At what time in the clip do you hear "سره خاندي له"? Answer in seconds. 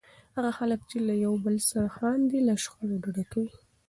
1.69-2.53